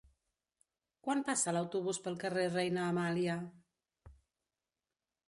Quan 1.07 1.19
passa 1.27 1.53
l'autobús 1.57 1.99
pel 2.07 2.17
carrer 2.23 2.45
Reina 2.55 2.87
Amàlia? 2.95 3.37